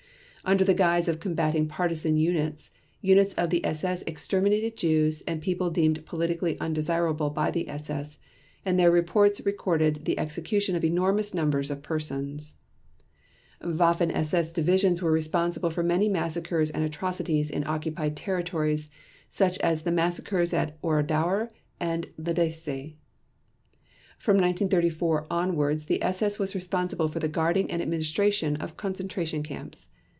Under 0.43 0.63
the 0.63 0.73
guise 0.73 1.07
of 1.07 1.19
combatting 1.19 1.67
partisan 1.67 2.17
units, 2.17 2.71
units 2.99 3.35
of 3.35 3.51
the 3.51 3.63
SS 3.63 4.01
exterminated 4.07 4.75
Jews 4.75 5.21
and 5.27 5.39
people 5.39 5.69
deemed 5.69 6.03
politically 6.07 6.59
undesirable 6.59 7.29
by 7.29 7.51
the 7.51 7.69
SS, 7.69 8.17
and 8.65 8.77
their 8.79 8.89
reports 8.89 9.45
record 9.45 10.05
the 10.05 10.17
execution 10.17 10.75
of 10.75 10.83
enormous 10.83 11.35
numbers 11.35 11.69
of 11.69 11.83
persons. 11.83 12.55
Waffen 13.63 14.09
SS 14.11 14.51
divisions 14.51 14.99
were 14.99 15.11
responsible 15.11 15.69
for 15.69 15.83
many 15.83 16.09
massacres 16.09 16.71
and 16.71 16.83
atrocities 16.83 17.51
in 17.51 17.63
occupied 17.67 18.17
territories 18.17 18.89
such 19.29 19.59
as 19.59 19.83
the 19.83 19.91
massacres 19.91 20.55
at 20.55 20.75
Oradour 20.81 21.49
and 21.79 22.07
Lidice. 22.17 22.95
From 24.17 24.37
1934 24.37 25.27
onwards 25.29 25.85
the 25.85 26.01
SS 26.01 26.39
was 26.39 26.55
responsible 26.55 27.07
for 27.09 27.19
the 27.19 27.29
guarding 27.29 27.69
and 27.69 27.79
administration 27.79 28.55
of 28.55 28.75
concentration 28.75 29.43
camps. 29.43 29.89